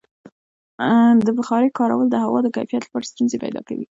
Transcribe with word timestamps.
د 1.25 1.27
بخارۍ 1.37 1.69
کارول 1.79 2.07
د 2.09 2.15
هوا 2.23 2.39
د 2.43 2.47
کیفیت 2.55 2.81
لپاره 2.85 3.09
ستونزې 3.11 3.37
پیدا 3.43 3.61
کوي. 3.67 3.85